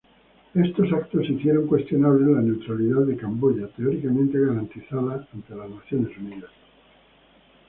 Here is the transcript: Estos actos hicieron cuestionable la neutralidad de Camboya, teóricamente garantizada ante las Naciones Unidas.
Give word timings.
Estos 0.55 0.91
actos 0.93 1.29
hicieron 1.29 1.67
cuestionable 1.67 2.33
la 2.33 2.41
neutralidad 2.41 3.01
de 3.05 3.15
Camboya, 3.17 3.67
teóricamente 3.75 4.39
garantizada 4.39 5.27
ante 5.31 5.53
las 5.55 5.69
Naciones 5.69 6.17
Unidas. 6.17 6.49